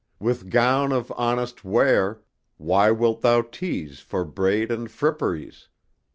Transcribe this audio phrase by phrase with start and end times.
[0.19, 2.21] With gown of honest wear,
[2.57, 5.67] why wilt thou tease For braid and fripperies?